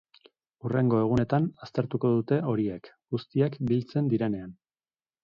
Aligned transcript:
Hurrengo 0.67 1.01
egunetan 1.01 1.43
aztertuko 1.67 2.11
dute 2.13 2.39
horiek, 2.53 2.89
guztiak 3.17 3.59
biltzen 3.73 4.11
direnean. 4.15 4.57